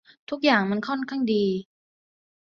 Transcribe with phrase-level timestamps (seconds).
[0.29, 1.45] ทุกอย่างมันค่อนข้างดี